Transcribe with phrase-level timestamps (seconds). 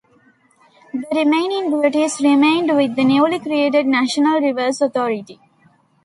[0.93, 5.39] The remaining duties remained with the newly created National Rivers Authority.